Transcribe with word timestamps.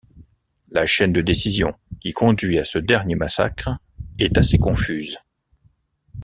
La 0.71 0.87
chaîne 0.87 1.13
de 1.13 1.21
décision 1.21 1.75
qui 1.99 2.11
conduit 2.11 2.57
à 2.57 2.65
ce 2.65 2.79
dernier 2.79 3.13
massacre 3.13 3.69
est 4.17 4.35
assez 4.35 4.57
confuse. 4.57 5.19